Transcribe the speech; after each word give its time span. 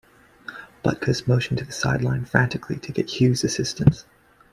Butkus 0.83 1.27
motioned 1.27 1.59
to 1.59 1.63
the 1.65 1.71
sideline 1.71 2.25
frantically 2.25 2.79
to 2.79 2.91
get 2.91 3.07
Hughes 3.11 3.43
assistance. 3.43 4.03